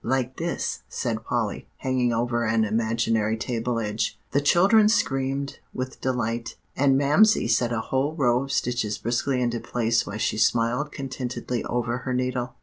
[0.03, 4.17] Like this," said Polly, hanging over an imaginary table edge.
[4.31, 9.59] The children screamed with delight, and Mamsie set a whole row of stitches briskly into
[9.59, 12.55] place while she smiled contentedly over her needle.